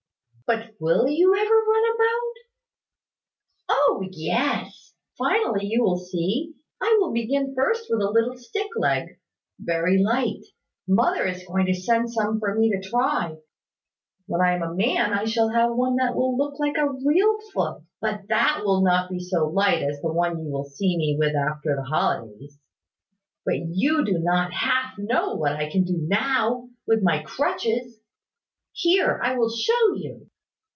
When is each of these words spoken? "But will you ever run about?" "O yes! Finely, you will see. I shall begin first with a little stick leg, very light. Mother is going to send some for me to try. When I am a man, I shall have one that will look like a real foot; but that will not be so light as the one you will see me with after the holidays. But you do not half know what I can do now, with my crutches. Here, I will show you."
"But 0.51 0.75
will 0.81 1.07
you 1.07 1.33
ever 1.33 1.55
run 1.55 1.95
about?" 1.95 2.35
"O 3.77 4.07
yes! 4.11 4.93
Finely, 5.17 5.65
you 5.67 5.81
will 5.81 5.95
see. 5.95 6.55
I 6.81 6.97
shall 6.99 7.13
begin 7.13 7.55
first 7.55 7.87
with 7.89 8.01
a 8.01 8.09
little 8.11 8.37
stick 8.37 8.67
leg, 8.75 9.17
very 9.61 10.03
light. 10.03 10.41
Mother 10.89 11.25
is 11.25 11.45
going 11.45 11.67
to 11.67 11.73
send 11.73 12.11
some 12.11 12.37
for 12.41 12.53
me 12.53 12.69
to 12.69 12.81
try. 12.81 13.37
When 14.25 14.41
I 14.41 14.53
am 14.53 14.61
a 14.61 14.75
man, 14.75 15.13
I 15.13 15.23
shall 15.23 15.47
have 15.47 15.73
one 15.73 15.95
that 15.95 16.17
will 16.17 16.35
look 16.37 16.59
like 16.59 16.75
a 16.77 16.91
real 17.05 17.37
foot; 17.53 17.83
but 18.01 18.23
that 18.27 18.63
will 18.65 18.81
not 18.81 19.09
be 19.09 19.21
so 19.21 19.47
light 19.47 19.81
as 19.81 20.01
the 20.01 20.11
one 20.11 20.37
you 20.37 20.51
will 20.51 20.65
see 20.65 20.97
me 20.97 21.15
with 21.17 21.33
after 21.33 21.77
the 21.77 21.83
holidays. 21.85 22.59
But 23.45 23.55
you 23.69 24.03
do 24.03 24.19
not 24.19 24.51
half 24.51 24.95
know 24.97 25.33
what 25.35 25.53
I 25.53 25.71
can 25.71 25.85
do 25.85 25.95
now, 25.97 26.67
with 26.85 27.01
my 27.01 27.23
crutches. 27.23 28.01
Here, 28.73 29.17
I 29.23 29.37
will 29.37 29.49
show 29.49 29.95
you." 29.95 30.27